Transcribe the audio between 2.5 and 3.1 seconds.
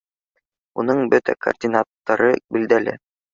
билдәле